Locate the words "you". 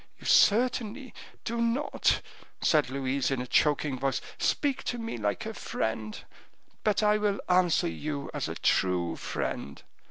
0.17-0.25, 7.87-8.31